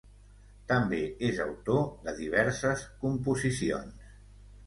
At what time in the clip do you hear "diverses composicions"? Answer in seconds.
2.21-4.09